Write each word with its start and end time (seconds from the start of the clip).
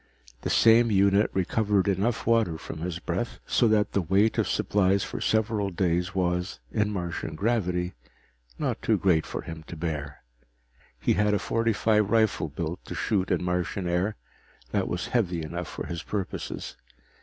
The 0.41 0.49
same 0.49 0.89
unit 0.89 1.29
recovered 1.31 1.87
enough 1.87 2.25
water 2.25 2.57
from 2.57 2.79
his 2.79 2.97
breath 2.97 3.37
so 3.45 3.67
that 3.67 3.91
the 3.91 4.01
weight 4.01 4.39
of 4.39 4.47
supplies 4.47 5.03
for 5.03 5.21
several 5.21 5.69
days 5.69 6.15
was, 6.15 6.59
in 6.71 6.89
Martian 6.89 7.35
gravity, 7.35 7.93
not 8.57 8.81
too 8.81 8.97
great 8.97 9.27
for 9.27 9.43
him 9.43 9.61
to 9.67 9.75
bear. 9.75 10.23
He 10.99 11.13
had 11.13 11.35
a 11.35 11.37
.45 11.37 12.09
rifle 12.09 12.47
built 12.49 12.83
to 12.85 12.95
shoot 12.95 13.29
in 13.29 13.43
Martian 13.43 13.87
air, 13.87 14.15
that 14.71 14.87
was 14.87 15.05
heavy 15.09 15.43
enough 15.43 15.67
for 15.67 15.85
his 15.85 16.01
purposes. 16.01 16.77